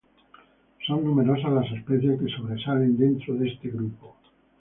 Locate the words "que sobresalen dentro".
2.19-3.35